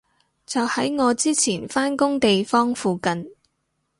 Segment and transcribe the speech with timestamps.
[0.47, 3.31] 就喺我之前返工地方附近